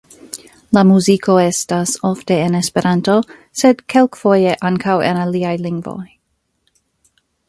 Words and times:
La 0.75 0.81
muziko 0.91 1.33
estas 1.41 1.91
ofte 2.09 2.37
en 2.45 2.57
esperanto, 2.59 3.17
sed 3.63 3.83
kelkfoje 3.95 4.55
ankaŭ 4.71 4.95
en 5.11 5.21
aliaj 5.25 5.53
lingvoj. 5.67 6.07